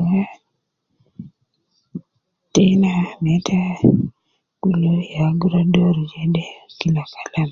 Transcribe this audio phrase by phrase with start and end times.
[0.00, 0.30] Ehh
[2.52, 3.62] Tena me ta
[4.60, 6.44] kulu ya guruwa dooru jede
[6.78, 7.50] Kila kalam